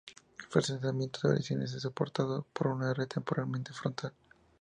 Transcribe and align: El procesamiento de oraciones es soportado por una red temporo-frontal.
El 0.41 0.47
procesamiento 0.49 1.19
de 1.21 1.33
oraciones 1.35 1.73
es 1.75 1.83
soportado 1.83 2.47
por 2.53 2.65
una 2.69 2.91
red 2.91 3.07
temporo-frontal. 3.07 4.11